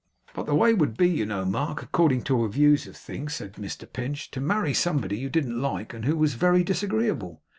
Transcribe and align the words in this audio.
'But 0.33 0.47
the 0.47 0.55
way 0.55 0.73
would 0.73 0.97
be, 0.97 1.07
you 1.07 1.27
know, 1.27 1.45
Mark, 1.45 1.83
according 1.83 2.23
to 2.23 2.33
your 2.35 2.47
views 2.47 2.87
of 2.87 2.97
things,' 2.97 3.35
said 3.35 3.53
Mr 3.53 3.85
Pinch, 3.93 4.31
'to 4.31 4.41
marry 4.41 4.73
somebody 4.73 5.15
you 5.15 5.29
didn't 5.29 5.61
like, 5.61 5.93
and 5.93 6.05
who 6.05 6.17
was 6.17 6.33
very 6.33 6.63
disagreeable. 6.63 7.43